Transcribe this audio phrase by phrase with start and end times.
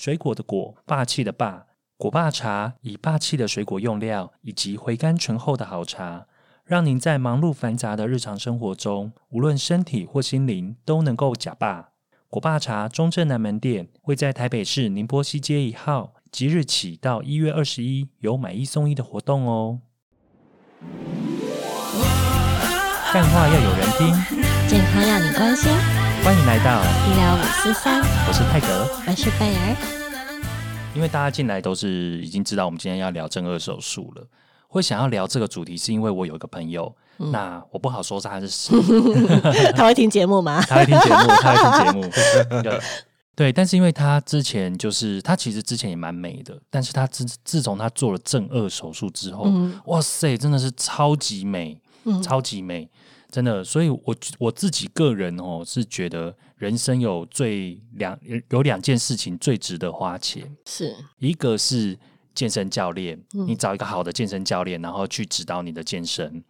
[0.00, 1.66] 水果的果，霸气的霸。
[1.98, 6.26] 果霸茶以霸气的水果用料以及回甘醇厚的好茶，
[6.64, 11.90] 让您在忙碌繁杂的日常生活中，无论身体或心灵都能够假霸。
[12.30, 19.80] 果霸茶中正南门店会在台北市宁波西街一号，即日起到一月二十一有买一送一的活动哦。
[23.12, 24.14] 干话要有人听，
[24.66, 25.99] 健康要你关心。
[26.22, 27.98] 欢迎来到医疗五四三，
[28.28, 28.86] 我是泰格。
[29.06, 29.74] 我是贝儿。
[30.94, 34.26] 因为大家进来都是已经知道我们今天要聊正颌手术了，
[34.68, 38.76] 会想要聊这个主题，是因为我有一个朋友，那我不好说他是谁，
[39.74, 40.60] 他会听节目吗？
[40.68, 42.62] 他会听节目，他会听节目。
[42.62, 42.80] 对
[43.34, 49.50] 对，但是因为他之前就是他其实之前也蛮美的，但是他自自从他做了正颚手术之后，
[49.86, 51.80] 哇塞，真的是超级美，
[52.22, 52.90] 超级美。
[53.30, 60.96] 真的，所以我我自己个人哦，是觉得人生有最两有两件事情最值得花钱，是。
[61.18, 61.98] 一个是
[62.34, 66.42] 健身教练，你找一个好的健身教练，然后去指导你的健身。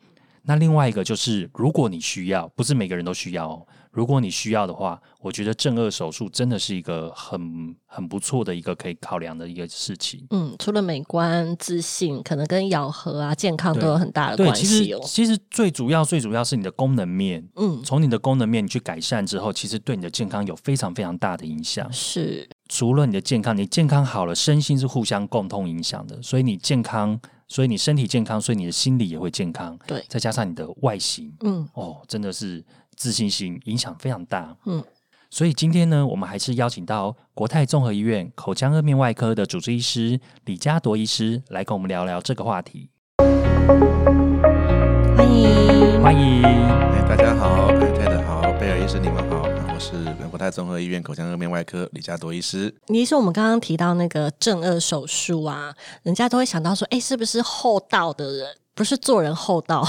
[0.43, 3.67] 那另外一个就是，如果你需要，不是每个人都需要。
[3.93, 10.25] 如果你需要的话，我觉得正颚手术真的是一个很很不错的一个可以考量的一个事情。
[10.31, 15.01] 嗯，除了美观、自信，可能跟咬合啊、健康都有很大的关系哦。
[15.05, 17.45] 其实最主要、最主要是你的功能面。
[17.57, 21.93] 嗯，从你的功能面你去改善之后，其实对你的健康有非常非常大的影响。
[21.93, 26.23] 是，除了你的健康，你健康好了，身心是互相共同影响的。
[26.23, 27.21] 所以你健康，
[27.51, 29.79] 所以你身体健康，所以你的心理也会健康。
[29.87, 32.65] 对，再加上你的外形，嗯，哦，真的是。
[32.97, 34.85] 自信心影响非常大，嗯，
[35.31, 42.91] 所以今天呢，我们还是邀请到国泰综合医院口腔颌面外科的主治医师李嘉铎医师来跟我们聊聊这个话题。
[45.17, 49.50] 欢迎，欢迎，哎，大家好，哎，泰德好，贝尔医师你们好，我
[49.81, 49.93] 是
[50.29, 52.73] 国泰综合医院口腔颌面外科李嘉铎医师。
[52.89, 58.47] 李医师，我们刚刚提到那个正颚手术啊，人家都会想到说，哎，是不是厚道的人？
[58.75, 59.83] 不是做人厚道，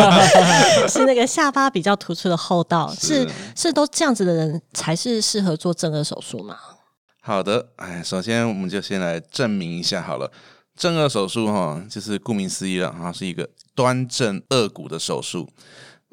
[0.86, 3.26] 是那个下巴比较突出的厚道，是
[3.56, 6.56] 是都这样子的人才是适合做正颌手术吗？
[7.22, 10.30] 好的，哎，首先我们就先来证明一下好了，
[10.76, 15.48] 正颚手术哈，就是顾名思义了哈，是一个端正颚骨的手术。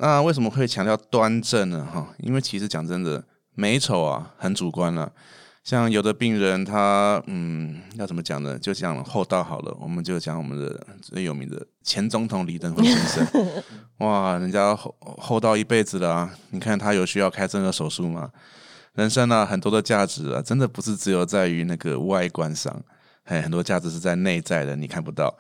[0.03, 1.87] 那为什么会强调端正呢？
[1.89, 3.23] 哈，因为其实讲真的，
[3.55, 5.09] 美丑啊很主观了。
[5.63, 8.59] 像有的病人，他嗯，要怎么讲呢？
[8.59, 13.25] 就讲厚道好了，我们就讲我们的最有名的前总统李登辉先生。
[13.99, 16.35] 哇，人家厚厚道一辈子了啊！
[16.49, 18.29] 你看他有需要开这个手术吗？
[18.95, 22.77] 人生啊，很多的价值啊，真的不是只有在于那个外观上，
[23.23, 25.33] 还很多价值是在内在的，你看不到。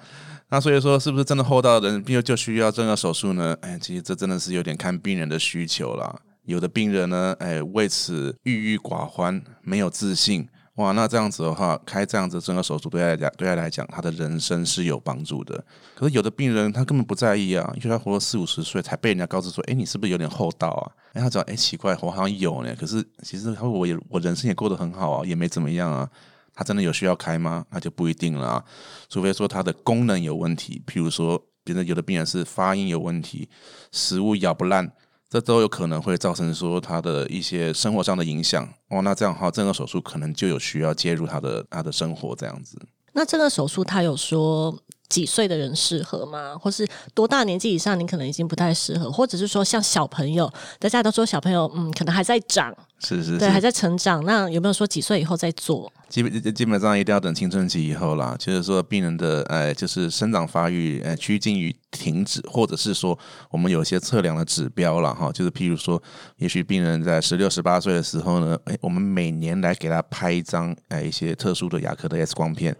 [0.53, 3.57] 那所以说，是不是真的厚道的人，并就需要正颌手术呢？
[3.61, 6.21] 哎，其实这真的是有点看病人的需求了。
[6.45, 15.65] 有的病人呢，哎，为此郁郁寡欢，没有自信，哇，那这样子的话，开这样子正颌手术对他来讲，对他来讲，他的人生是有帮助的。
[15.95, 20.85] 可是有的病人他根本不在意啊，因为他活了四五十岁才被人家告知说，哎，你是不是有点厚道啊？
[21.13, 22.75] 哎，他讲，哎，奇怪，我好像有呢。
[22.79, 26.07] 可是其实他说，我也我人生也过得很好啊，也没怎么样啊。
[26.53, 27.65] 他真的有需要开吗？
[27.71, 28.63] 那就不一定了，
[29.09, 33.49] 除非说他的功能有问题，譬如说，别人有的病人是发音有问题，
[33.91, 34.93] 食物咬不烂。
[35.29, 42.79] 这都有可能会造成说他的一些生活上的影响哦，那这样的话，这个手术可能就有需要介入他的他的生活这样子。
[43.13, 46.55] 那这个手术他有说几岁的人适合吗？
[46.57, 52.75] 或是多大年纪以上，你可能已经不太适合，或者是说像小朋友，大家都说小朋友嗯，可能还在长。
[52.99, 54.23] 是是，对，还在成长。
[54.23, 55.91] 那有没有说几岁以后再做？
[56.07, 58.33] 基本基本上一定要等青春期以后啦。
[58.39, 63.17] 就是说，病人的呃，就是生长发育呃趋近于停止，或者是说，
[63.49, 65.29] 我们有些测量的指标了哈。
[65.33, 66.01] 就是譬如说，
[66.37, 72.73] 也许病人在十六、十八岁的时候呢，哎，我们每年来给他拍一张哎一些特殊的牙科的 X 光片，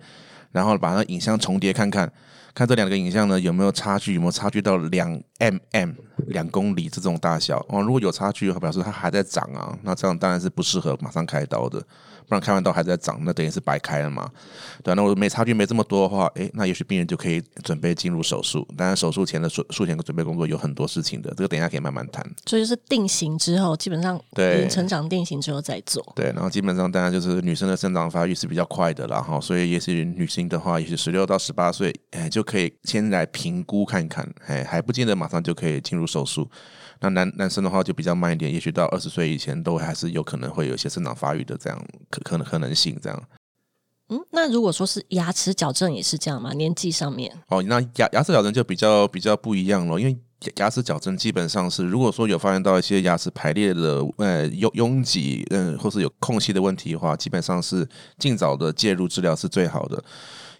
[0.54, 2.10] 然后把那影像重叠看看。
[2.54, 4.14] 看这两个影像呢，有没有差距？
[4.14, 5.10] 有没有差距到两
[5.40, 5.96] mm
[6.28, 7.58] 两公里这种大小？
[7.70, 11.84] 哦，如果有差距，表示它还在长啊，那这样当然是不适合马上开刀的。
[12.26, 14.32] 不然开完刀还在长，那等于是白开了嘛？
[14.82, 18.66] 对，那我没差距没这么多的话，诶，那也许病人就可以准备进入手术。
[18.78, 22.26] 当然，手术前的术术前的准备工作有很多事情的，这个等一下可以慢慢谈。
[22.46, 26.02] 所以就是定型之后，基本上对成长定型之后再做。
[26.16, 36.50] 对，然后基本上当然就是女生的生长发育是比较快的了哈，所以也许女性的话，也许十六到十八岁，哎，就可以先来评估看看，哎，还不见得马上就可以进入手术。
[37.00, 43.24] 那男男生的话就比较慢一点，也许到二十岁以前都还是有可能会有一些生长发育的这样可可能可能性这样。
[44.10, 46.54] 嗯，那如果说是牙齿矫正也是这样吗？
[46.54, 47.34] 年纪上面？
[47.48, 50.18] 哦，那牙牙齿矫正就比较比较不一样了，因为
[50.58, 57.88] 牙齿矫正基本上是，如果说有发现到一些牙齿排列的呃拥拥挤，嗯，或是有空隙的问题的话，基本上是
[58.20, 60.04] 尽早的介入治疗是最好的。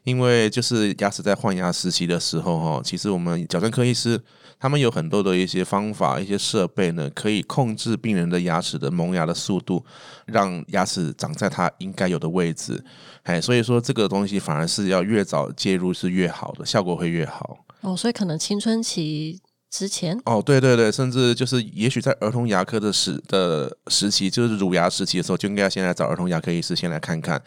[0.04, 4.22] 因为就是牙齿在换牙时期的时候，哈，其实我们矫正科医师
[4.60, 9.84] 他们有很多的一些方法、一些设备呢，可以控制病人的牙齿的萌芽的速度，
[10.26, 12.84] 让牙齿长在它应该有的位置。
[13.24, 17.66] 哎，所以说这个东西反而是要越早介入是越好的，效果会越好。
[17.82, 19.40] 哦，所以可能青春期。
[19.74, 27.42] 之前哦，对对对，甚至就是也许在儿童牙科的时的时期，就是乳牙时期的时候，就应该先来找儿童牙科医师先来看看。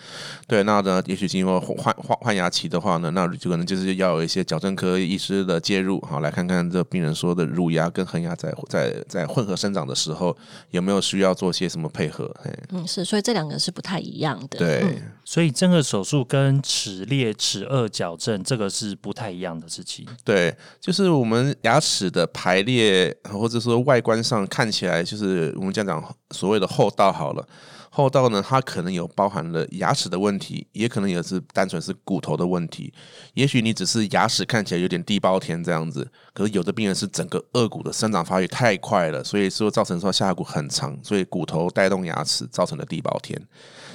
[0.48, 10.36] 对，那呢，也许经过换换换牙期的话呢，那就可能就是要有一些矫正科医师的介入，好来看看这病人说的乳牙跟恒牙在在在混合生长的时候
[10.72, 12.28] 有没有需要做些什么配合。
[12.70, 14.58] 嗯，是，所以这两个是不太一样的。
[14.58, 20.04] 对，所以正颌手术跟齿裂齿颚矫正这个是不太一样的事情。
[20.24, 22.10] 对，就是我们牙齿。
[22.16, 27.46] 的排列，或者说外观上看起来，就是我们讲讲所谓的后道好了。
[27.88, 32.92] 后道呢，它可能有包含了牙齿的问题，也可能也是单纯是骨头的问题。
[33.32, 43.40] 也许你只是牙齿看起来有点地包天这样子，可是有的病人是整个颚骨的生长发育太快了，所以说造成说下颌骨很长，所以骨头带动牙齿造成的地包天。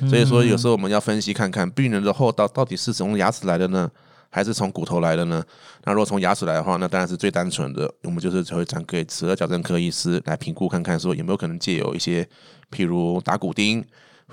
[0.10, 3.88] 所以说有时候我们要分析看看病人的后道到底是从牙齿来的呢？
[4.34, 5.44] 还是从骨头来的呢？
[5.84, 7.94] 那如果从牙齿来的话，那当然是最单纯的。
[8.04, 12.28] 我们就是会转给齿颚矫正科医师来评估看看，说有没有可能借有一些，
[12.72, 13.84] 譬如打骨钉，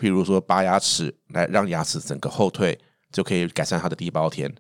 [0.01, 2.79] 譬如说拔牙齿，来让牙齿整个后退，
[3.11, 4.55] 就可以改善它的地包天。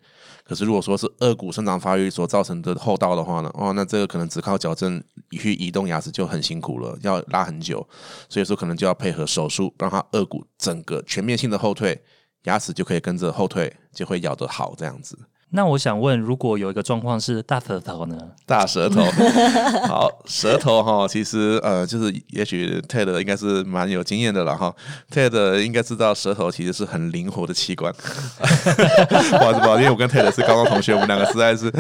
[0.44, 5.00] 可是如果说是颚骨生长发育所造成的后道的话呢，哦，那这个可能只靠矫正
[5.30, 7.86] 去移动牙齿就很辛苦了，要拉很久，
[8.28, 12.02] 所以说可能就要配合手术，让它颚骨整个全面性的后退。
[12.44, 15.18] 牙齿就可以跟着后退，就会咬得好这样子。
[15.50, 18.18] 那我想问，如果有一个状况是大舌头呢？
[18.44, 19.02] 大舌头，
[19.88, 24.74] 好，舌头哈，其实呃，就是也许 Ted 应该是蛮有经验的了哈。
[25.10, 27.90] Ted 应该知道舌头其实是很灵活的器官。
[27.94, 31.72] 不好意思，不好意思，因为我跟 Ted 是高中同学，我们两个实在是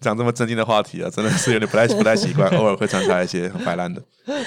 [0.00, 4.02] 讲这么正经的话题啊，真的是有点不太不太习惯，偶尔会穿插一些很摆烂的。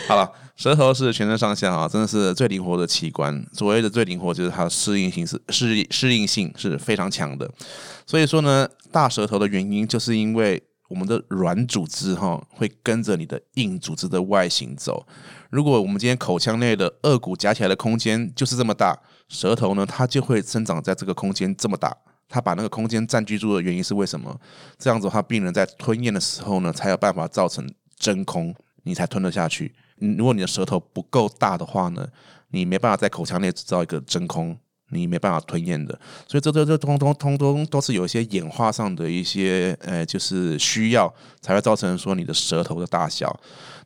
[0.05, 3.45] 好了，舌头是全身上下啊，真的是最灵活的器官。
[3.51, 7.49] 所谓的最灵活，就是它的适应性是适适应性是非常强的。
[8.05, 15.05] 所以说呢，大舌头的原因就是因为我们的软组织哈会跟着你的硬组织的外形走。
[15.49, 18.97] 如果我们今天口腔内的颚骨夹起来的空间就是这么大，
[19.27, 21.95] 舌头呢它就会生长在这个空间这么大。
[22.29, 24.35] 它把那个空间占据住的原因是为什么？
[24.79, 27.69] 这样子的话，病人在吞咽的时候呢，才有办法造成
[27.99, 29.75] 真空，你才吞得下去。
[29.99, 32.07] 如果你的舌头不够大的话呢，
[32.49, 34.57] 你没办法在口腔内制造一个真空。
[34.89, 41.11] 你没办法吞咽的，所以这这这通通通通都是有一些演化上的一些呃，就是需要
[41.41, 43.35] 才会造成说你的舌头的大小。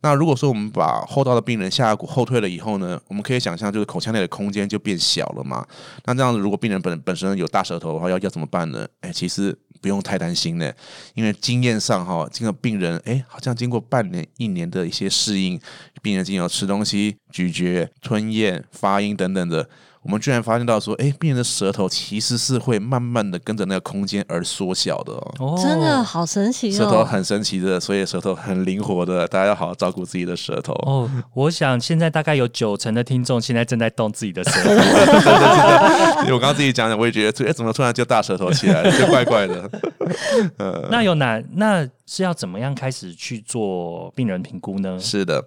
[0.02, 5.66] 那如果说我们把后道的病人下颌骨后退了以后呢，我们可以想象就是口腔内的空间就变小了嘛。
[6.04, 8.86] 那这样子，如果病人本本身有大舌头的话，要要怎么办呢？
[9.00, 10.72] 哎，其实不用太担心呢，
[11.14, 15.60] 因为经验上哈，这个病人哎，好像经过半年一年的一些适应，
[16.02, 19.70] 病人经由吃东西、咀嚼、吞咽、发音等等的。
[20.02, 31.10] 我们居然发现到说，哎，病人的舌头其实是会慢慢的跟着那个空间而缩小的哦，真的好神奇哦，舌头很神奇的，所以舌头很灵活的，大家要好好照顾自己的舌头哦。
[31.34, 34.70] 我想现在大概有九成的听众现在正在动自己的舌头，
[36.24, 39.70] 因为我刚刚自己讲讲，我也觉得，哎，怎么突然就大舌头起来了，就怪怪的。
[40.90, 41.42] 那有哪？
[41.56, 44.98] 那是要怎么样开始去做病人评估呢？
[45.00, 45.44] 是的。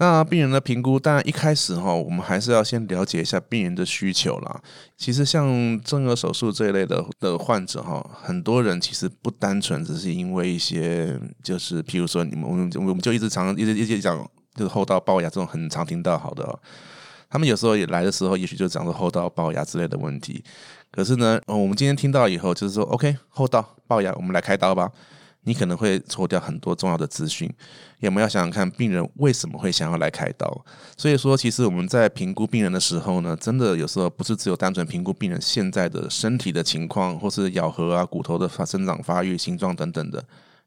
[0.00, 4.60] 那病人的评估，当然一开始哈，我们还是要先了解一下病人的需求啦。
[4.96, 14.16] 其实像正颌手术这一类的的患者哈，很多人其实不单纯只是因为一些，就是譬如说你们我们我们就一直常一直一直讲，
[14.54, 16.58] 就是后道龅牙这种很常听到好的，
[17.28, 20.44] 他们有时候也来的时候，也许就讲说后道龅牙之类的问题。
[20.92, 24.90] 可是呢，我们今天听到以后，就是说 OK 后道龅牙，我们来开刀吧。
[25.48, 27.50] 你可能会错掉很多重要的资讯，
[28.02, 30.46] 我们要想想看，病人为什么会想要来开刀。
[30.94, 40.22] 所以说，其实我们在评估病人的时候呢，真的有时候不是只有单纯评估病人现在的身体的情况，或是咬合啊、骨头的发生长发育、形状等等的。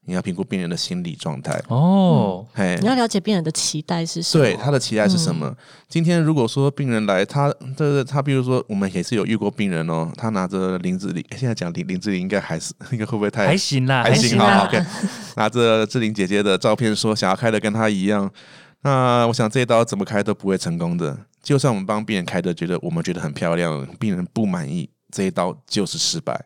[0.06, 4.44] 你要评估病人的心理状态哦，嘿，你要了解病人的期待是什么？
[4.44, 5.56] 对，他的期待是什么？
[5.88, 14.84] 今天如果说病人来，他的他，比如说我们也是有遇过病人哦，他拿着林志玲，现在讲林林志玲应该还是 应该会不会太还行啦，还行好 OK，
[15.36, 18.28] 拿着志玲姐姐的照片说想要开的跟她一样，
[18.82, 21.16] 那我想这一刀怎么开都不会成功的。
[21.44, 26.44] 就算我们帮病人开的，觉得我们觉得很漂亮，病人不满意，这一刀就是失败。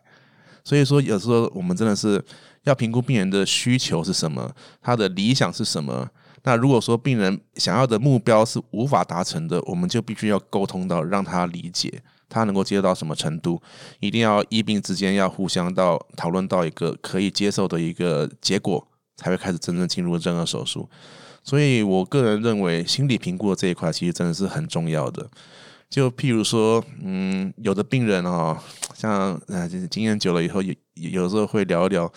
[0.62, 2.22] 所以说有时候我们真的是。
[2.66, 6.08] 要评估病人的需求是什么，他的理想是什么。
[6.42, 13.60] 那如果说病人想要的目标是无法达成的，我们就必须要沟通到让他理解，他能够接受到什么程度，
[14.00, 20.88] 一定要医病之间要互相到讨论到一个可以接受的一个结果，才会开始真正进入正颌手术。
[21.42, 25.28] 所以我个人认为，心理评估的这一块其实真的是很重要的。
[25.88, 28.58] 就譬如说，嗯，有的病人哦，
[28.94, 32.12] 像啊，就是经验久了以后，有有时候会聊一聊，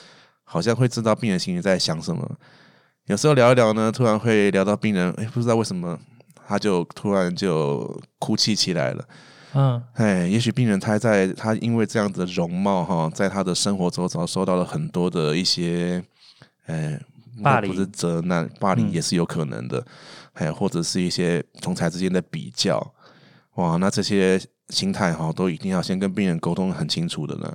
[0.52, 2.28] 好像会知道病人心里在想什么。
[3.06, 5.98] 有时候聊一聊呢，突然会聊到病人，哎，不知道为什么
[6.48, 9.06] 他就突然就哭泣起来了。
[9.54, 16.04] 嗯，哎，也许病人他在他因为这样的容貌哈，在他的生活周遭受到了很多的一些，
[16.66, 17.00] 哎，
[17.44, 19.86] 霸凌不是责难，霸凌也是有可能的，
[20.34, 22.94] 哎，或者是一些同才之间的比较，
[23.56, 27.54] 哇，那这些心态哈，都一定要先跟病人沟通很清楚的呢。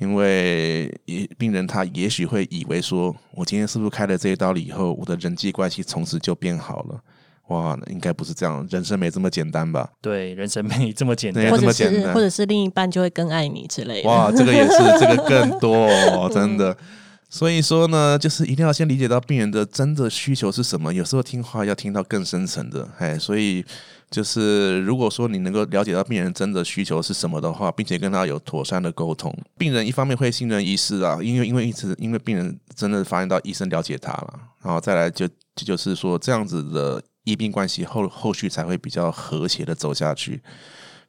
[0.00, 7.00] 因为也病人他也许会以为说，我今天是不是开了这一刀了以后，我的人际关系从此就变好了？
[7.48, 9.90] 哇，应该不是这样，人生没这么简单吧？
[10.00, 14.08] 对，人生没这么简单，这么简单，或者是另一半就会更爱你之类的。
[14.08, 15.88] 哇，这个也是，这个更多，
[16.32, 16.76] 真的。
[17.32, 20.92] 所以说呢，就是一定要先理解到病人的真的需求是什么。
[20.92, 23.64] 有时候听话要听到更深层的，哎，所以
[24.10, 40.42] 就是如果说你能够了解到病人真的需求是什么的话，并且跟他有妥善的沟通，病人一方面会信任医师啊，因为因为一直因为病人真的发现到医生了解他了，然后再来就就是说这样子的医病关系后后续才会比较和谐的走下去。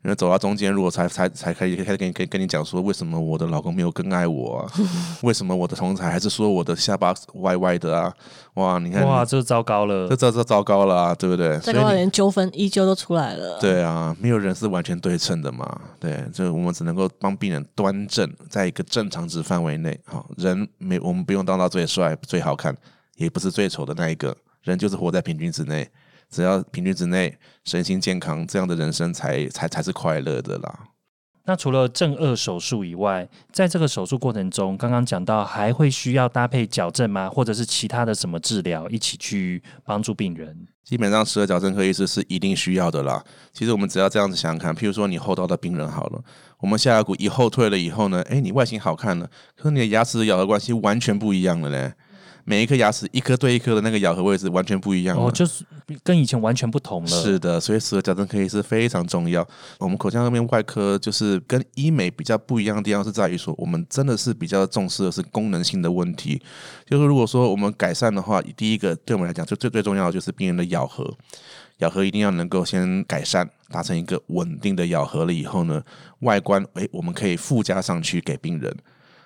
[0.04, 4.74] 那走到中间，如果才才才可以开始跟跟跟你讲说，为什么我的老公没有更爱我啊？
[5.22, 8.12] 为什么我的同才还是说我的下巴歪歪的啊？
[8.56, 11.60] 哇，你看，哇，这糟糕了，这这这糟糕了，啊，对不对？
[11.60, 13.60] 这个连纠纷依旧都出来了。
[13.60, 15.80] 对啊，没有人是完全对称的嘛。
[16.00, 20.00] 对，就我们只能够帮病人端正在一个正常值范围内。
[20.06, 22.76] 好，人没我们不用当到最帅最好看，
[23.18, 25.88] 也不是最丑的那一个人，就是活在平均值内。
[26.32, 30.88] 只要平均之内，身心健康，这样的人生才才才是快乐的啦。
[31.46, 37.28] 那除了正颚手术以外，在这个手术过程中，刚刚讲到还会需要搭配矫正吗？
[37.30, 40.68] 或者是其他的什么治疗一起去帮助病人？
[40.84, 43.24] 基本上，十二矫正科医师是一定需要的啦。
[43.52, 46.24] 其实我们只要这样子想想看，譬如说你后刀的病人好了，
[46.60, 51.92] 我们下颌骨一后退了以后呢，哎，你外形好看了，可是你的牙齿咬的关系完全不一样了嘞。
[52.46, 55.66] 每一颗牙齿一颗对一颗的那个咬合位置完全不一样哦，就是
[56.04, 57.08] 跟以前完全不同了。
[57.08, 59.46] 是的，所以齿颌矫正可以是非常重要。
[59.80, 62.84] 我们口腔颌面外科就是跟医美比较不一样的。
[62.84, 64.12] 地方是在于说，我们真的。
[64.22, 65.12] 是比较重视的。
[65.12, 65.92] 是功能性的。
[65.92, 66.40] 问题。
[66.86, 68.22] 就是如果说我们改善的。
[68.22, 70.12] 话，第一个对我们来讲就最最重要的。
[70.12, 70.64] 就是病人的。
[70.66, 71.12] 咬合，
[71.80, 74.86] 咬合一定要能够先改善，达成一个稳定的。
[74.86, 75.82] 咬合了以后呢，
[76.20, 78.72] 外观诶我们可以附加上去给病人。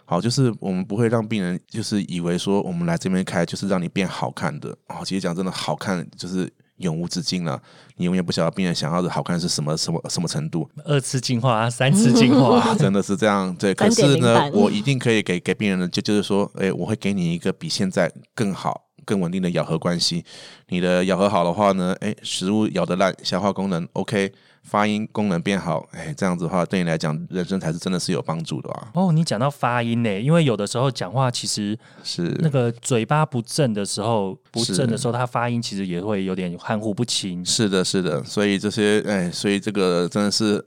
[0.05, 5.03] 好，就是我们不会让病人就是以为说我们来这边开就是让你变好看的啊。
[5.03, 6.47] 其实讲真的，好看就是
[6.77, 7.59] 永无止境了。
[7.97, 10.69] 你永远不晓得病人想要的好看是什么什么什么程度。
[10.83, 13.55] 二次进化，三次进化， 真的是这样。
[13.55, 20.23] 对，可是呢，我一定可以给给病人的，就就是说，哎，我会给你一个比现在更好、更稳定的咬合关系。
[20.67, 24.31] 你的咬合好的话呢，哎，食物咬得烂，消化功能 OK。
[24.65, 28.87] 发音功能变好，哎，这样子的话，对你来讲，人生才是真的是有帮助的啊。
[28.95, 37.45] 哦，你讲到发音呢，因为有的时候讲话其实是那个嘴巴不正的时候，不正的时候，它发音其实也会有点含糊不清。
[37.45, 40.65] 是的，是的，所以这些，哎，所以这个真的是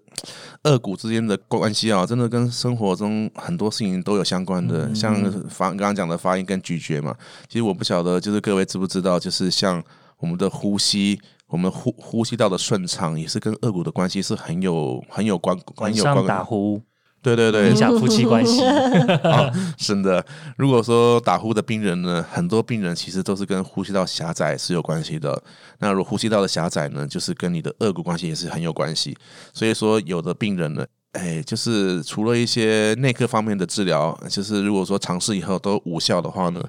[0.62, 4.94] 二股之间的关系啊，真的跟生活中很多事情都有相关的。
[4.94, 7.12] 像发刚刚讲的发音跟咀嚼嘛，
[7.48, 9.82] 其实我不晓得，就是各位知不知道，就是像
[10.18, 11.20] 我们的呼吸。
[11.48, 16.80] 我们呼呼吸道的顺畅也是跟颚骨的关系是很有很有关关有关打呼，
[17.22, 18.60] 对对对，影响夫妻关系。
[19.78, 20.24] 是的，
[20.58, 25.42] 如果说打呼的病人呢，很多病人其实都是跟呼吸道狭窄是有关系的。
[25.78, 29.16] 那如果呼吸道的狭窄呢，就是跟你的颚骨关系也是很有关系。
[29.54, 36.62] 所以说，有的病人呢，哎，就是除了一些内科方面的治疗，就是如果说尝试以后都无效的话呢。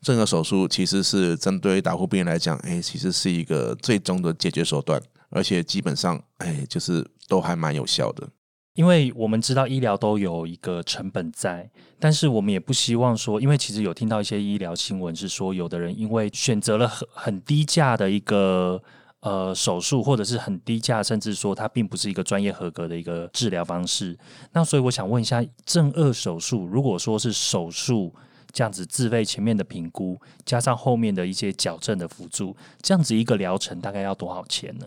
[0.00, 8.28] 正颌手术其实是针对打呼病人来讲，哎，其实是一个最终的解决手段，而且基本上，哎，就是都还蛮有效的。
[8.74, 18.80] 因为我们知道医疗都有一个成本在，但是我们也不希望说，因为其实有听到一些医疗新闻是说，有的人因为选择了很很低价的一个
[19.20, 24.16] 呃手术，或者是很低价，甚至说它并不是一个专业合格的一个治疗方式。
[24.52, 28.14] 那所以我想问一下，正颚手术如果说是手术。
[28.52, 34.86] 这样子自费前面的评估，加上后面的一些矫正的辅助，这样子一个疗程大概要多少钱呢？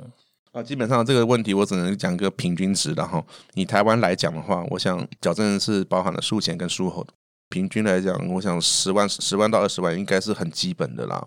[0.51, 7.05] 啊，基本上这个问题我只能讲个平均值，然后以台湾来讲的话，我想矫正是包含了术前跟术后。
[7.49, 11.21] 平均来讲，我想十万十万到二十万应该是很基本的啦。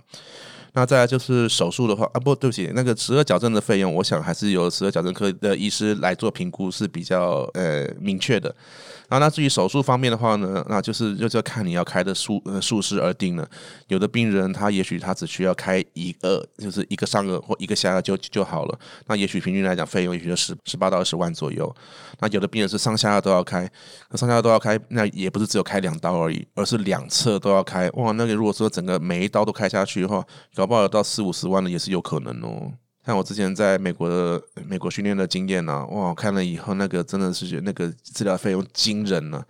[0.73, 8.55] 那再来就是手术的话啊，不对不起，那个十二矫正的费用，我想还是由十二矫正科的医师来做评估是比较呃明确的。
[9.15, 13.49] 然后那至于手术方面的话呢，那就是就是要看你要开的术呃术式而定了。
[13.87, 18.77] 有的病人他也许他只需要开一个，就是一个上颚或一个下颚就就好了。
[19.07, 21.73] 那也许平均来讲费用也许就十十八到二十万左右。
[22.19, 23.71] 那有的病人是上下颚都要开，
[24.11, 27.89] 那上下颚都要开，那也不是只有开两刀而已，而是两侧都要开。
[27.91, 32.73] 哇，那个如果说整个每一刀都开下去的话，搞不好到四五十万的也是有可能哦。
[33.05, 39.43] 像我之前在美国的美国训练的经验呢，哇，看了以后那个真的是觉得那个治疗费用惊人呢。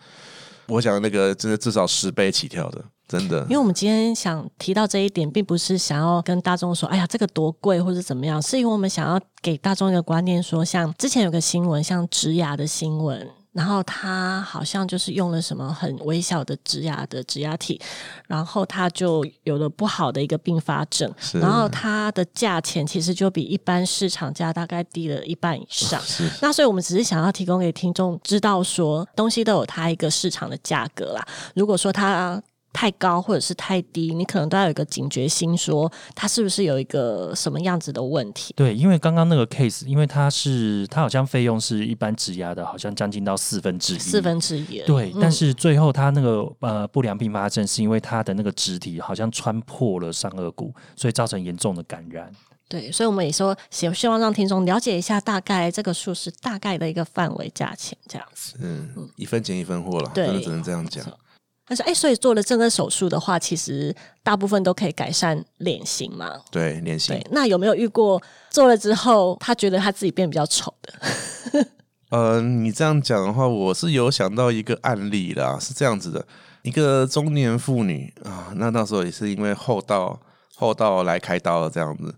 [0.66, 3.42] 我想那个真的至少十倍起跳的，真的。
[3.42, 13.28] 因为我们今天想提到这一点，并不是想要跟大众说，哎呀，这个多贵或者怎么样，是因为我们想要给大众一个观念，说像之前有个新闻，像植牙的新闻。
[13.54, 17.80] 然后他好像就是用了什么很微小的植牙的植牙体，
[18.26, 26.02] 然后他就有了不好的一个并发症，然后它的价钱其实就比一般市场价大概低了一半以上。
[26.42, 31.24] 那所以我们只是想要提供给听众知道说，东西都有它一个市场的价格啦。
[31.54, 32.42] 如果说它。
[32.74, 38.52] 太高或者是太低，你可能都要有一个警觉心，说它是不是有一个什么样子的问题？
[38.54, 44.82] 对，因为刚刚那个 case，因为它是它好像费用是一般质押的，好像将近到四分之一，四分之一。
[44.84, 52.30] 对，但是最后它那个呃不良并发症是因为它的那个肢体好像穿破了上颚骨，所以造成严重的感染。
[52.66, 58.54] 对，所以我们也说希希望让听众了解一下大概这个数是大概的一个范围价钱这样子。
[58.60, 61.04] 嗯，一分钱一分货了，真的只能这样讲。
[61.66, 66.40] 但是，哎，所以做了正颌手术的话，其实大部分都可以改善脸型嘛？
[66.50, 67.14] 对，脸型。
[67.16, 70.92] 对，那有没有遇过做了之后，他觉得他自己变比较丑的？
[72.10, 76.26] 呃，你这样讲的话，我是有想到一个案例啦，是这样子的：
[76.62, 80.20] 一个中年妇女啊，那那时候也是因为后道
[80.54, 82.14] 后道来开刀了这样子，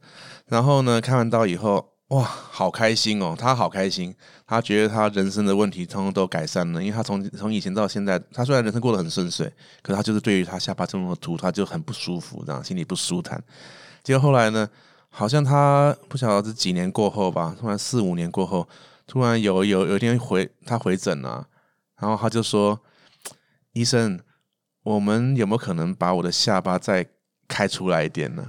[0.46, 1.95] 然后呢，开完刀以后。
[2.08, 3.34] 哇，好开心哦！
[3.36, 4.14] 他好开心，
[4.46, 13.42] 他觉得他人生的问题通通都改善了，因为他从从以前到现在，他虽然人生过得很顺遂，可是他就是对于他下巴这么凸，他就很不舒服，这样心里不舒坦。
[14.04, 14.68] 结果后来呢，
[15.08, 18.68] 好像他不晓得是几年过后吧，突然四五年过后，
[19.08, 21.48] 突然有有有一天回他回诊了，
[21.98, 22.80] 然后他就说
[23.74, 24.20] ：“医生，
[24.84, 27.04] 我们有没有可能把我的下巴再
[27.48, 28.44] 开出来一点呢？”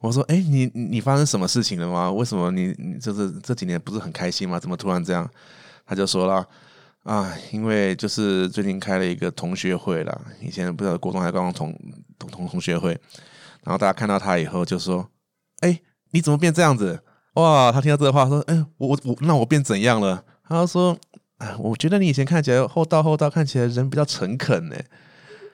[0.00, 2.10] 我说：“哎，你你发生什么事情了吗？
[2.10, 4.58] 为什么你你就是这几年不是很开心吗？
[4.58, 5.28] 怎么突然这样？”
[5.84, 6.46] 他就说了
[7.04, 11.76] ：“啊，因为就是最近开了一个同学会了，以前不知道国中还刚刚同
[12.18, 12.90] 同同同学会，
[13.62, 15.06] 然后大家看到他以后就说
[15.60, 15.80] ：‘哎，
[16.12, 17.02] 你怎么变这样子？’
[17.34, 20.96] 哇，他听到这个话说：‘哎，我我那我变怎样了？’他说
[21.38, 24.76] ：‘哎，我觉得你以前看起来厚道厚道，看起来人比较诚恳呢，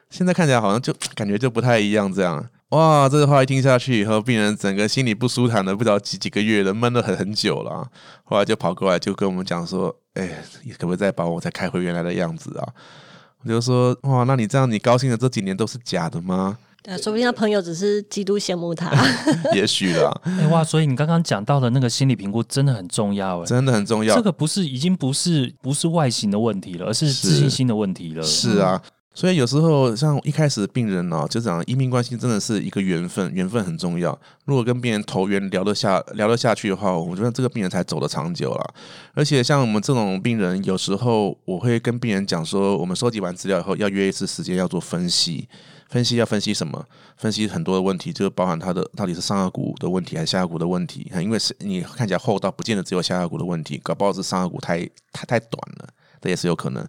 [0.08, 7.86] 现在看起来好像就感觉就不太一样这样。’”哇，这句话一听下去以后，病人整个心里不舒坦的，不知道几几个月了，闷了很很久了。
[8.24, 10.42] 后来就跑过来，就跟我们讲说：“哎，
[10.76, 12.66] 可不可以再把我再开回原来的样子啊？”
[13.44, 18.92] 我就说：“哇，那你这样，你高兴的这几年都是假的吗？”对，说不定他朋友只是极度羡慕他。
[19.54, 20.10] 也许啦。
[20.24, 24.16] 哎哇，所以你刚刚讲到的那个心理评估真的很重要，哎，真的很重要。
[24.16, 28.22] 这个不是已经不是不是外形的问题了，而是自信心的问题了。
[28.24, 28.82] 是啊。
[29.16, 34.16] 所以有时候像一开始病人呢，就讲医病关系真的是一个缘分，缘分很重要。
[34.44, 38.74] 如果跟病人投缘聊得下聊得下去的话，我觉得这个病人才走得长久了。
[39.14, 45.48] 而且像我们这种病人，有时候我会跟病人讲说，我们收集完资料以后要约一次时间要做分析，
[45.88, 46.84] 分析要分析什么？
[47.16, 51.10] 分析很多的问题，就包含他的到底是上颚骨的问题还是下颚骨的问题？
[51.22, 55.88] 因为是你看起来厚道，不见得只有下颚骨的问题，搞不好是上颚骨太太太短了，
[56.20, 56.86] 这也是有可能。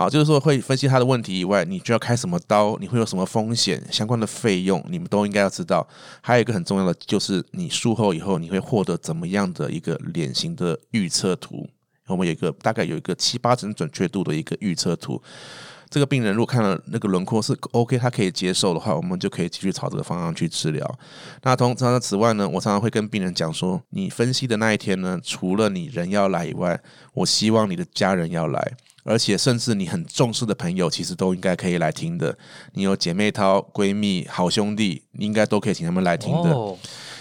[0.00, 5.86] 好，就是说会分析他的问题以外，你就要开什么刀，你会有什么风险，相关的费用，你们都应该要知道。
[6.22, 11.68] 还有一个很重要的，就是你术后以后你会获得怎么样的一个脸型的预测图。
[12.06, 15.22] 我们有一个大概有一个七八成准确度的一个预测图。
[15.90, 20.98] 这个病人如果看了那个轮廓是 OK，他可以接受的话，我们就可以继续朝这个方向去治疗。
[21.42, 26.80] 那同常此外呢，我常常会跟病人讲说，你分析的那一天呢，除了你人要来以外，
[27.12, 28.72] 我希望你的家人要来。
[29.02, 32.36] 而且，甚至你很重视的朋友，其实都应该可以来听的。
[32.74, 36.54] 你有姐妹淘、闺蜜、好兄弟，应该都可以请他们来听的。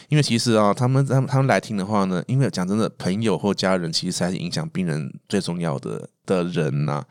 [0.09, 7.03] 因为其实啊，他们他们他们来听的话呢，因为讲真的，朋友或家人其实才是影响病人最重要的的人呐。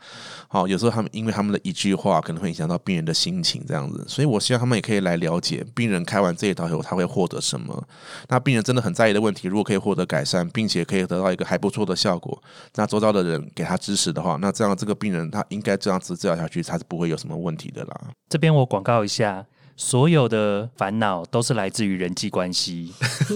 [0.49, 4.03] 好，有时候他们因为他们的一句话，可能会影响到病人的心情这样子。
[4.05, 7.87] 所以我希望他们也可以来了解，病人开完这一套以后，他会获得什么。
[8.27, 12.43] 那病人真的很在意的问题，如果可以获得改善，并且可以得到一个还不错的效果，
[12.75, 18.01] 那周遭的人给他支持的话，那这样这个病人他应该这样子治疗下去，他是不会有什么问题的啦。
[18.27, 19.45] 这边我广告一下。
[19.81, 22.93] 所有的烦恼都是来自于人际关系。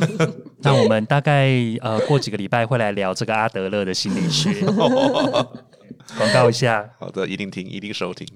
[0.60, 4.54] 那我们大概呃过几个礼拜会来聊这个阿德勒的心理学。
[6.18, 8.28] 广告一下，好的，一定听，一定收听。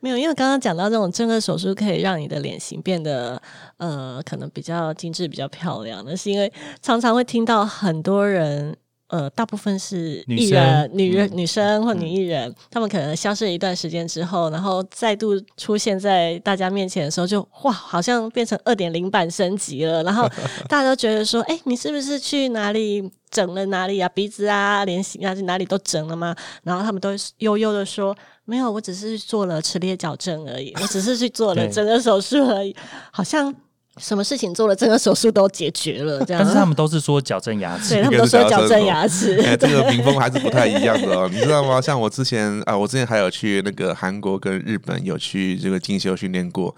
[0.00, 3.40] 没有，因为刚刚讲到这种正颌手术可以让你的脸型变得
[3.78, 8.76] 呃可能比较精致、比较漂亮，那是因为常常会听到很多人。
[9.12, 20.02] 呃，大部分是艺人、女人、女生或女艺人，他们可能消失了一段时间之后，然后再度出现在大家面前的时候，就哇，好像变成二点零版升级了。
[20.02, 20.26] 然后
[20.66, 24.08] 大家都觉得说，哎，你是不是去哪里整了哪里啊？
[24.08, 26.34] 鼻子啊、脸型啊，哪里都整了吗？
[26.62, 32.74] 然后他们都悠悠的说，没有，我只是做了齿列矫正而已，我只是去做了整个手术而已，
[33.12, 33.54] 好像。
[33.98, 36.42] 什么事情做了整个手术都解决了，这样。
[36.42, 39.38] 但是他们都是说矫正牙齿，对他们都说矫正牙齿。
[39.42, 41.80] 哎这个屏风还是不太一样的哦， 你知道吗？
[41.80, 46.74] 像我之前啊，我之前还有去那个韩国跟日本有去这个进修训练过，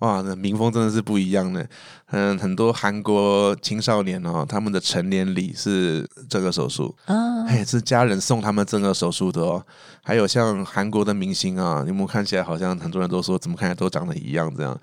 [0.00, 1.66] 哇，那民风真的是不一样的。
[2.10, 9.64] 嗯，很多韩国青少年哦，他们的成年礼是这个手术啊，哎，是家人送他们这个手术的哦。
[10.02, 14.78] 还有像韩国的明星啊，你们看起来好像很多人都说，怎么看起来都长得一样这样。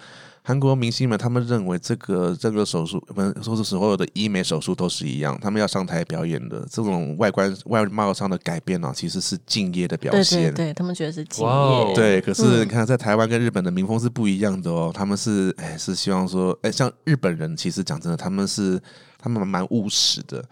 [0.48, 5.36] 韩国明星们，他们认为这个这个手术，不是说是所有的医美手术都是一样。
[5.42, 10.44] 他们要上台表演的这种外观外貌上的改变呢，其实是敬业的表现。
[10.44, 11.94] 对对对，他们觉得是敬业。
[11.96, 14.92] 对，可是你看，在台湾跟日本的民风是不一样的哦。
[14.94, 18.80] 他们是哎，是希望说，哎，像日本人，其实讲真的，他们是。
[19.26, 20.46] 他们蛮务实的，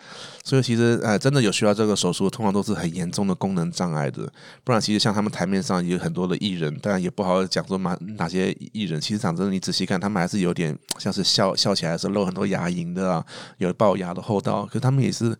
[0.43, 4.27] 所以其实呃，真的有需要这个手术，通常都是很严重的功能障碍的。
[4.63, 8.99] 不然，其实像他们台面上也有很多的艺人，当然也不好讲说哪哪些艺人。
[8.99, 13.23] 其实讲真的，你仔细看，他们还是有点像是笑笑起来的时候露很多牙龈的啊，
[13.59, 15.37] 有龅牙的厚道，可是他们也是。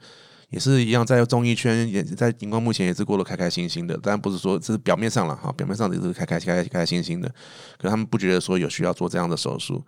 [0.54, 7.28] 也是一样，在综艺圈也在荧光幕前也是过得开开心心的，当然不是说这是表面上了哈，表面上也是开开开开开心心的，
[7.80, 9.84] 可他们不觉得说有需要做这样的手术。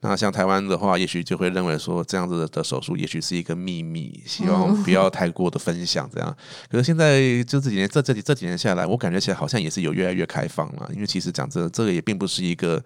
[0.00, 6.36] 那像台湾的话，也许就会认为说这样子的手术也许是一个秘密，希望不要太过的分享这样。
[6.68, 12.82] 可是现在就这几年这这几这几年下来，我感觉起来好像也是有越来越开放了，因为其实讲真的这个也并不是一个。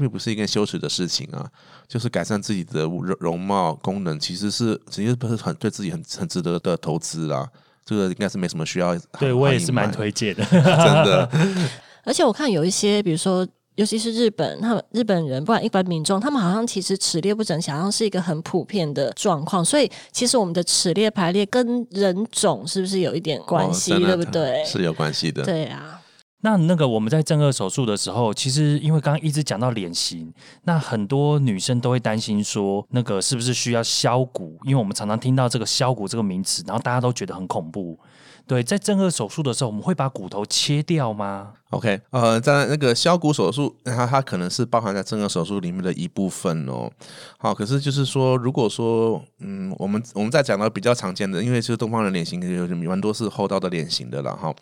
[0.00, 1.46] 并不是一件羞耻的事情啊，
[1.86, 7.46] 就是改善自己的容容貌功能，其实是其实不是很对自己很很值得的投资啊。
[7.84, 8.96] 这个应该是没什么需要。
[9.18, 11.28] 对我也是蛮推荐的， 真的。
[12.04, 19.64] 而且我看有一些，比如说，尤其是日本，他们日本人，不管一般民众，他们好像其实齿列不整齐，好像是一个很普遍的状况。
[19.64, 23.90] 所以，其实我们的齿列排列跟人种是不是有一点关系？
[23.98, 24.64] 对不对？
[24.64, 25.42] 是有关系的。
[25.44, 25.99] 对啊。
[26.42, 30.32] 那那个我们在正颌手术的时候，其实因为刚刚一直讲到脸型，
[30.64, 34.58] 那很多女生都会担心说，那个是不是需要削骨？
[34.64, 37.98] 因为我们常常听到这个削骨这个名词，然后大家都觉得很恐怖。
[38.46, 46.90] 对，在正颌手术的时候，我们会把骨头切掉吗？OK，呃，在那个削骨手术，它它可能是包含在正颌手术里面的一部分哦。
[47.38, 54.52] 好，可是就是说，如果说，嗯，我们我们在讲到比较常见的，因为是东方人脸型有蛮多是后道的脸型的了哈。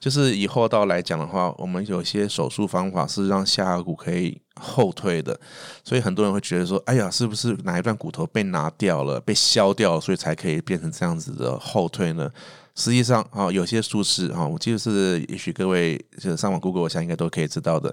[0.00, 5.38] 就是以后道来讲的话，我们有些手术方法是让下颌骨可以后退的，
[5.84, 12.28] 所以很多人会觉得说，哎呀，是不是哪一段骨头被拿掉了、被削掉了，所以才可以变成这样子的后退呢？
[12.76, 17.92] 实际上，啊，有些术式，啊，我记得是，也许各位就上网 Google 一下，应该都可以知道的。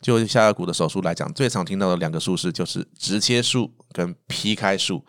[0.00, 5.04] 就下颌骨的手术来讲，最常听到的两个术式就是直切术跟劈开术。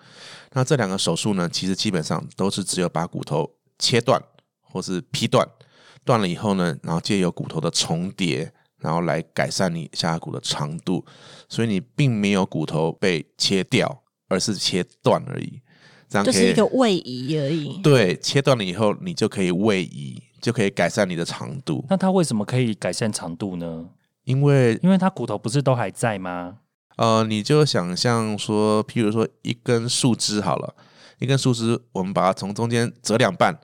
[0.54, 4.22] 那这两个手术呢，其实基本上都是只有把骨头切断
[4.62, 5.46] 或是劈断，
[6.06, 11.04] 断了以后呢，然后借由骨头的重叠，然后来改善你下颌骨的长度。
[11.50, 15.60] 所以你并没有骨头被切掉，而是切断而已。
[16.10, 17.80] 就是一个位移而已。
[17.82, 21.84] 对，切断了以后，你就可以位移，就可以改善你的长度。
[21.90, 23.86] 那它为什么可以改善长度呢？
[24.24, 26.58] 因为，因为它骨头不是都还在吗？
[26.98, 30.74] 呃，你就想象说，譬如说一根树枝好了，
[31.20, 33.60] 一根树枝，我们把它从中间折两半。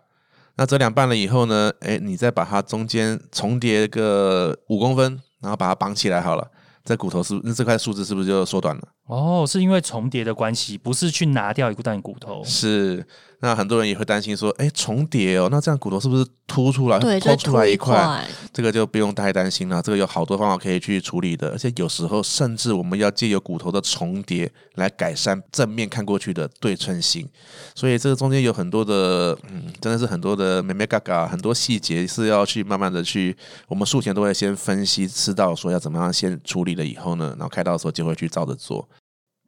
[0.58, 6.46] 那折两半了以后呢，哎，你再把它中间重叠个五公分，然后把它绑起来好了。
[6.84, 8.82] 这骨头是那这块树枝是不是就缩短了？
[9.12, 12.42] 哦，是因为重叠的关系，不是去拿掉一段骨头。
[12.46, 13.06] 是，
[13.42, 16.98] 那很多人也会担心说，哎，重叠哦，那这样骨头是不是凸出来？
[16.98, 18.26] 对，凸出来一块。
[18.54, 19.82] 这个就不用太担心了。
[19.82, 27.28] 这个有好多方法可以去处理的，而且有时候甚至我们要借由骨头的重叠来改善正面看过去的对称性。
[27.76, 33.36] 所以这个中间有很多的，嗯，真的是很多的美美嘎嘎，很多细节是要去慢慢的去，
[33.68, 38.88] 我们术前都会先分析，知道说要怎么样先处理了以后呢，然后开刀的时候就会去照着做。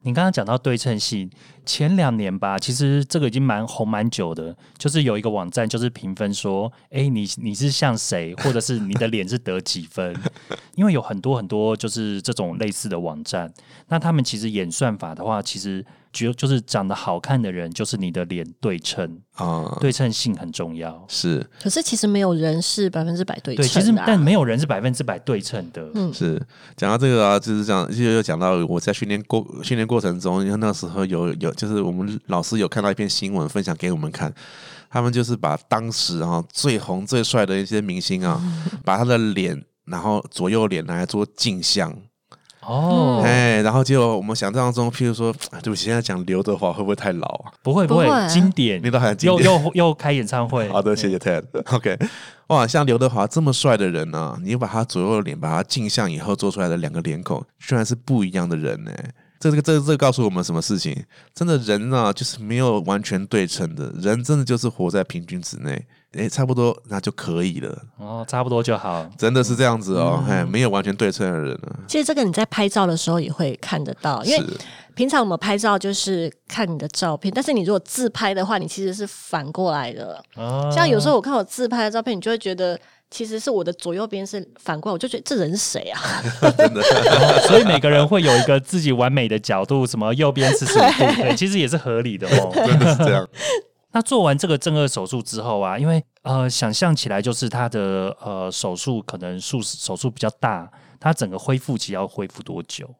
[0.04, 1.28] 你刚刚讲到对称性，
[1.66, 10.14] 前两年吧，其实这个已经蛮红蛮久的，就是有一个网站就是评分说，哎，你你是像谁，或者是你的脸是得几分？
[10.76, 13.52] 因为有很多很多就是这种类似的网站，
[13.88, 15.84] 那他们其实演算法的话，其实。
[16.14, 21.04] 就就是长得好看的人，就是你的脸对称啊，对称性很重要。
[21.08, 23.64] 是，可是其实没有人是百分之百对称。
[23.64, 25.90] 对，其实但没有人是百分之百对称的。
[25.94, 26.40] 嗯，是
[26.76, 34.32] 讲到这个啊，就是讲就又讲到我在训练过训练过程中，因为那时候有有就是我们老师有看到一篇新闻分享给我们看，
[34.88, 38.40] 他们就是把当时啊最红最帅的一些明星啊，
[38.84, 41.92] 把他的脸然后左右脸拿来做镜像。
[42.66, 47.52] 哦，哎，然后就我们想象中，譬如说，对不起，现在讲刘德华会不会太老啊？
[47.62, 50.68] 不会不会，经典，你都还又又又开演唱会。
[50.68, 51.42] 好的，谢谢 Ted。
[51.74, 51.98] OK，
[52.48, 58.92] 哇，像刘德华这么帅的人呢，你把他左右脸把他镜像以后做出来的两个脸孔，居然是不一样的人呢？
[59.40, 60.96] 这个这这告诉我们什么事情？
[61.34, 65.84] 真的人呢，就是没有完全对称的，人真的就是活在平均值内。
[66.16, 70.22] 哎，差不多那就可以了哦，差不多就好，真的是这样子哦。
[70.28, 71.76] 哎，没有完全对称的人呢。
[71.88, 74.44] 其实这个你在拍照的时候也会看得到，因为
[74.94, 80.22] 平常我们拍照就是看你的照片，但是你如果自拍的话，你其实是反过来的。
[80.36, 82.78] 哦，像有时候我看我自拍的照片，你就会觉得
[83.10, 86.00] 其实是我的左右边是反过来，我就觉得这人是谁啊？
[86.56, 86.80] 真的，
[87.48, 90.92] 所以每个人会有一个自己完美的角度，什么右边是什么？
[91.16, 93.28] 对，其实也是合理的哦，真的是这样。
[93.94, 102.92] 那做完这个正颌手术之后啊，因为呃，想象起来就是他的呃手术可能术手术比较大，他整个恢复期要恢复多久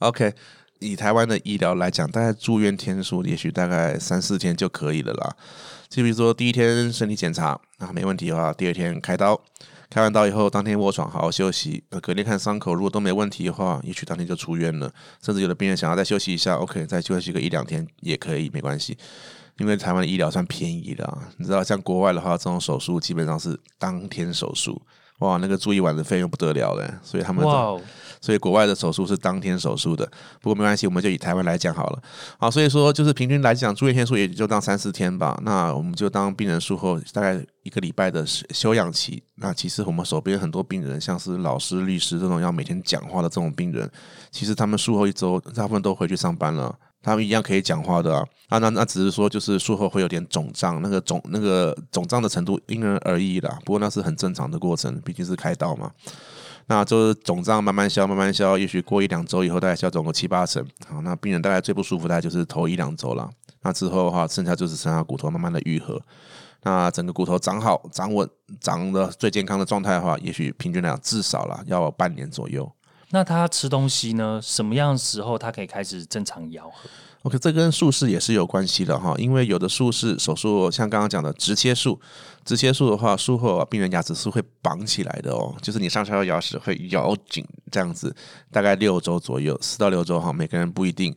[0.00, 0.34] ？OK，
[0.80, 5.36] 以台湾的医疗来讲，大概住院天数也许大概三四天就可以了啦。
[5.88, 9.40] 就比如说第一天身体检查啊没问题的话，第二天开刀，
[9.88, 14.92] 开完刀以后当天卧床好好休息，隔天看伤口如果都没问题的话，也许当天就出院了。
[15.22, 18.98] 甚至有的病人想要再休息一下，OK，再休息个一两天也可以，没关系。
[19.58, 24.82] 因为台湾的医疗算便宜的，你知道，像国外的话，这种手术基本上是当天手术，
[25.20, 27.44] 哇，那个住一晚的费用不得了嘞，所以他们，
[28.20, 30.04] 所以国外的手术是当天手术的。
[30.40, 32.02] 不过没关系，我们就以台湾来讲好了。
[32.36, 35.38] 好，所以说就是平均来讲，住院天数也就当三四天吧。
[35.44, 39.22] 那我们就当病人术后大概一个礼拜的休养期。
[39.36, 43.88] 那其实我们手边很多病人，像是老师、律师这种要每天讲话的这种病人，
[44.32, 46.76] 其实他们术后一周大部分都回去上班了。
[47.04, 53.58] 他们一样可以讲话的啊，啊，那那只是说就是术后会有点肿胀，那个肿那个肿胀的程度因人而异啦。
[53.64, 55.92] 不过那是很正常的过程，毕竟是开刀嘛。
[56.66, 60.66] 那就是肿胀慢慢消，慢慢消，也许过一两周以后大概消肿个七八成。
[60.88, 63.28] 好，那病人大概最不舒服大概就是头一两周了。
[63.60, 66.00] 那之后的话，剩下就是剩下骨头慢慢的愈合。
[66.62, 68.26] 那整个骨头长好、长稳、
[68.62, 72.66] 长的最健康的状态的话，也许平均来讲至少了要半年左右。
[73.14, 74.40] 那他吃东西呢？
[74.42, 76.90] 什么样时候他可以开始正常咬合
[77.22, 79.14] ？OK，这跟术式也是有关系的哈。
[79.18, 82.00] 因为有的术式手术，像刚刚讲的直切术，
[82.44, 88.12] 直切术的话，术后病人牙齿是会绑起来的哦，就是你上下牙齿会咬紧这样子，
[88.50, 91.14] 大概六周左右，四到六周哈，每个人不一定。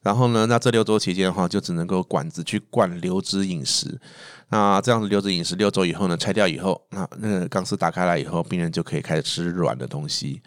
[0.00, 4.00] 然后呢，那这六周期间的话，就只能够管子去灌流质饮食。
[4.48, 10.40] 那这样子流质饮食六周以后呢，拆掉以后，那那个钢丝打开来以后，病人就可以开始吃软的东西。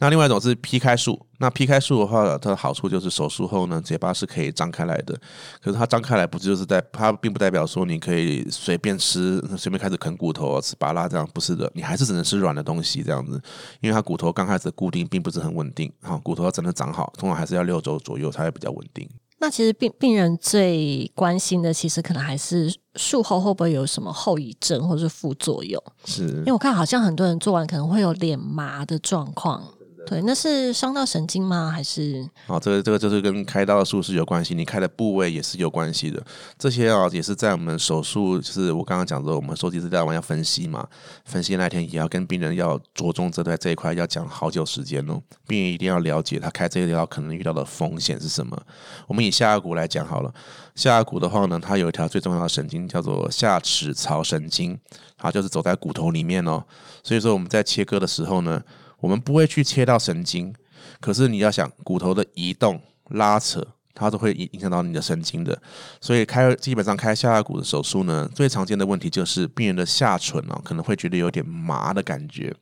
[0.00, 5.14] 那另外一种是劈开术，那劈开术的话，它的好处就是手术后呢，嘴巴是可以张开来的。
[5.62, 13.40] 可是它张开来，不就是在它并不代表说你可以随便吃，随便开始啃骨头、吃巴拉这样，不是的，你还是只能吃软的东西这样子，
[13.80, 19.06] 因为它骨头刚开始固定并不是很稳定，哈，骨头要真的长好，通常还是要六周左右才会比较稳定。
[19.42, 25.82] 那其实病病人最关心的，其实可能还是术后会不会有什么后遗症或者是副作用？
[26.04, 29.62] 是因为我看好像很多人做完可能会有脸麻的状况。
[30.06, 31.70] 对，那是伤到神经吗？
[31.72, 32.28] 还是？
[32.48, 36.20] 啊，这个这个就是跟开刀的术式有关系，你开的部位也是有关系的。
[36.58, 40.84] 这些啊，也是在我们手术，就是我刚刚讲的，我们收集资料完要分析嘛，
[41.24, 45.20] 分析那天也要跟病人要着重这在这一块要讲好久时间哦。
[45.46, 48.60] 病人一定要了解他开这一条可能遇到的风险是什么。
[49.06, 50.34] 我们以下颌骨来讲好了，
[50.74, 54.76] 下颌骨的话呢，它有一条最重要的神经叫做下齿槽神经，
[55.16, 56.64] 它就是走在骨头里面哦。
[57.04, 58.60] 所以说我们在切割的时候呢。
[59.00, 60.54] 我们不会去切到神经，
[61.00, 65.60] 可是你要想骨头的移动、拉扯，它都会影影响到你的神经的。
[66.00, 72.54] 所以开基本上开下颌骨的手术呢，最常见的问题就是病人的下唇啊，可能会觉得有点麻的感觉。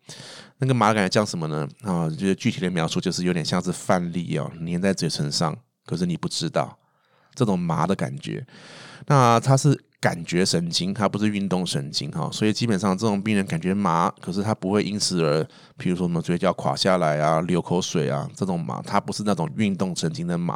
[0.59, 1.68] 那个麻感觉像什么呢？
[1.83, 6.79] 啊，就是具体的描述就是有点像是饭粒啊粘在嘴唇上，可是你不知道
[7.35, 8.46] 这种麻的感觉。
[9.07, 9.85] 那它是。
[10.00, 15.42] 感觉神经，它不是运动神经哈，所以基本上这种病人感觉麻，可是他不会因此而，
[15.76, 20.54] 譬如说什么嘴角垮下来啊、流口水啊这种麻，它不是那种运动神经的麻，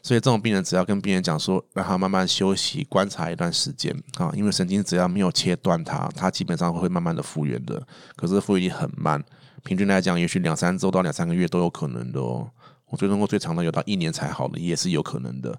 [0.00, 9.20] 所以这种病人只要跟病人讲说，让他慢慢休息，观察一段时间啊，因为神经只要没有切断它，它基本上会慢慢的复原的，可是复原很慢，
[9.64, 12.48] 平均来讲，也许两三周到两三个月都有可能的哦。
[12.90, 15.54] 我追踪过最长的有到一年才好的，也是有可能的。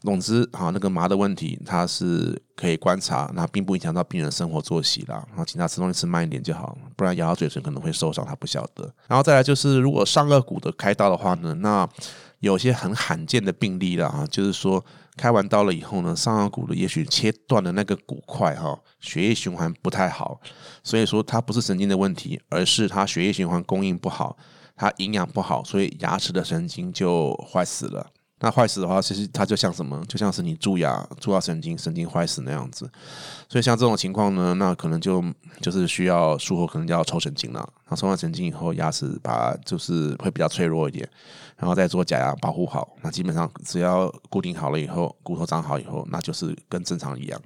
[0.00, 5.22] 总之，哈，那个麻的问题，它是可以观察，那并不影响到病人生活作息啦。
[5.28, 8.90] 然后，请他吃东西吃慢一点就好，不然咬到嘴唇可能会受伤，他不晓得。
[9.06, 11.86] 然后再来就是，如果上颚骨的开刀的话呢，那
[12.38, 14.82] 有些很罕见的病例了啊，就是说
[15.16, 20.40] 开完刀了以后呢，上颚骨的也许切断的那个骨块哈，血液循环不太好，
[20.82, 24.34] 所以说它不是神经的问题，而是它血液循环供应不好。
[24.80, 28.06] 它营养不好，所以牙齿的神经就坏死了。
[28.38, 30.02] 那坏死的话，其实它就像什么？
[30.08, 32.90] 就像是你蛀牙、蛀牙神经、神经坏死那样子。
[33.46, 35.22] 所以像这种情况呢，那可能就
[35.60, 37.70] 就是需要术后可能就要抽神经了。
[37.90, 41.06] 那抽完神经以后，牙齿把就是会比较脆弱一点，
[41.58, 42.96] 然后再做假牙保护好。
[43.02, 47.38] 那基本上只要固定好了以后，骨头长好以后，那就是跟正常一样。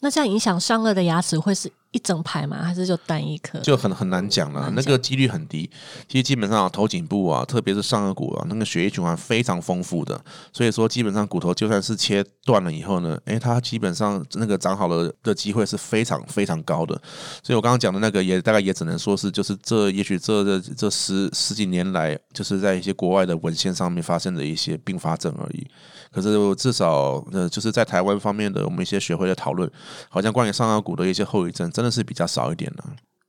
[0.00, 1.72] 那这样影响上颚的牙齿会是？
[1.92, 2.62] 一整排嘛？
[2.62, 3.60] 还是就单一颗？
[3.60, 5.70] 就很很难讲了，那个几率很低。
[6.08, 10.20] 其实基本上头颈部啊，特别是上颚骨啊，那个血液循环非常丰富的，
[10.52, 17.00] 所以说基本上骨头就算是切断了以后呢，诶，它基本上那个长好了的机会是非常非常高的。
[17.42, 25.66] 所以我刚刚讲的那个也大概也只能说是，就是这也许这这这十十几年来，就是在一些国外的文献上面发生的一些并发症而已。
[26.12, 29.70] 可是至少呃，就是在台湾方面的我们一些学会的讨论，
[30.08, 32.84] 好像关于上颌骨的一些后遗症，真的是比较少一点呢。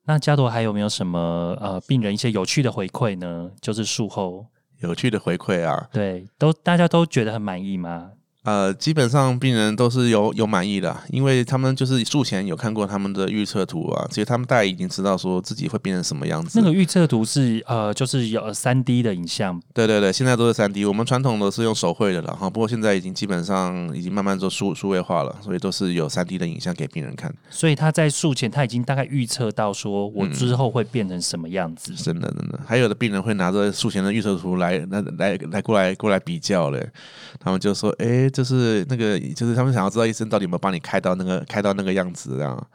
[0.05, 3.49] 那加朵还有没有什么呃病人一些有趣的回馈呢？
[3.61, 4.45] 就是术后
[4.79, 5.87] 有趣的回馈啊？
[5.93, 8.11] 对，都大家都觉得很满意吗？
[8.43, 16.59] 呃，基本上病人都是有有满意的，因为他们就是术前有看过他们的预测图啊，其实他们大概已经知道说自己会变成什么样子。
[16.59, 19.61] 那个预测图是呃，就是有三 D 的影像。
[19.73, 27.33] 对对对，现在都是三 D，我们传统的是用手绘的了哈，不过现在已经基本上已经慢慢做数数位化了，所以都是有三 D 的影像给病人看。
[27.49, 31.93] 所以他在术前他已经大概预测到说我之后会变成什么样子。
[31.95, 36.85] 真的真的，还有的病人会拿着术前的预测图来来来来过来过来比较嘞，
[37.39, 39.13] 他们就说，哎，就是那个。
[39.35, 42.67] 就是他们想要知道医生到底有没有帮你开到那个开到那个样子这样，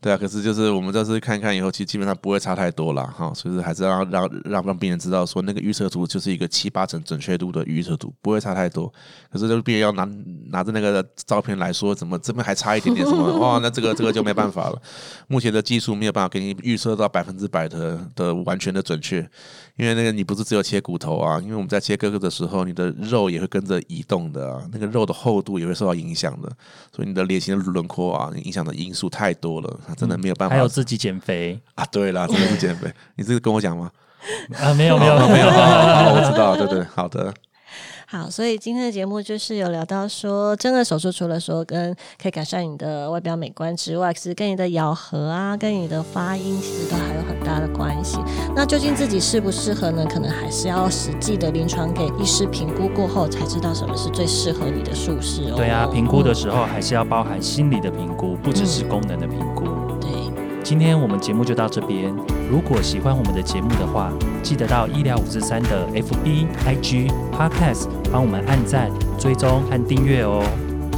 [0.00, 0.16] 对啊。
[0.16, 3.32] 可是就是我们这次看看以后，其实基本上不会差太多了哈。
[3.34, 8.92] 所以还是让让让让病人知道说，那个预测图就是一个七八成准确度的预测图，不会差太多。
[9.30, 10.08] 可是这个病人要拿
[10.50, 13.38] 拿着那个照片来说，怎么这边还差一点点什么？
[13.38, 14.80] 哇， 那这个这个就没办法了。
[15.28, 19.28] 目前的技术没有办法给你预测到百分之百的的完全的准确，
[19.76, 25.86] 因为那个你不是只有切骨头啊，因为我们在切哥哥的时候，你的肉也会跟着移动的，那个肉的厚度也会受。
[25.86, 26.50] 到影响的，
[26.92, 30.56] 所以你的脸型的轮廓啊，影响的因素太多了，真的没有办法。
[30.56, 32.92] 还有自己减肥啊，对啦，真的是减肥。
[33.14, 33.88] 你这个跟我讲吗？
[34.58, 37.32] 啊，没有没有没有，好，我知道，对对，好的。
[38.08, 41.92] 好，所以今天的节目就是有聊到说，真的手术除了说跟
[42.22, 48.18] 可以改善你的外表美观之外，其实跟你的咬合啊，跟你的发音，其实都还有很大的关系。
[48.54, 50.06] 那究竟自己适不适合呢？
[50.08, 55.54] 可能还是要实际的临床给医师评估过后，才知道什么是最适合你的术式哦。
[55.56, 59.64] 对啊，评估的时候还是要包含心理的评估，不只是功能的评估。
[60.66, 62.12] 今天我们节目就到这边。
[62.50, 64.10] 如果喜欢我们的节目的话，
[64.42, 70.42] 记得到医疗五四三的 FB、IG、Podcast 帮我们按赞、追踪和订阅哦。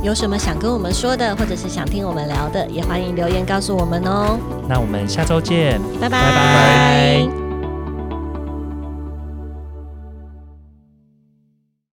[0.03, 4.39] 有什么想跟我们说的，或者是想听我们聊的，也欢迎留言告诉我们哦。
[4.67, 7.48] 那我们下周见，拜拜。